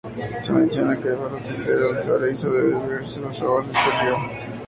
[0.41, 4.15] Se menciona que para ascender al paraíso debe beberse las aguas de este río.